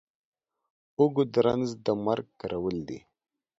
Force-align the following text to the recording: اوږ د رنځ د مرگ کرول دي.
اوږ 0.97 1.15
د 1.33 1.35
رنځ 1.45 1.69
د 1.85 1.87
مرگ 2.05 2.27
کرول 2.41 2.77
دي. 2.87 2.99